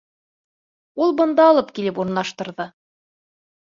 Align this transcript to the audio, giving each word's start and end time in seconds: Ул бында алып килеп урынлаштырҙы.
Ул 1.05 1.13
бында 1.21 1.45
алып 1.51 1.71
килеп 1.81 2.03
урынлаштырҙы. 2.05 2.67